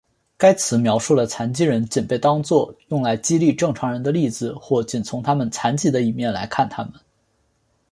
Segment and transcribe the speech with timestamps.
[0.35, 6.91] 该词描述了残疾人仅被当做用来激励正常人的例子或仅从他们残疾的一面来看他们。